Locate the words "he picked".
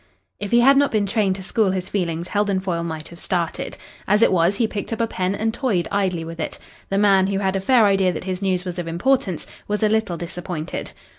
4.55-4.91